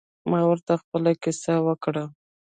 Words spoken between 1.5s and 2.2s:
وکړه.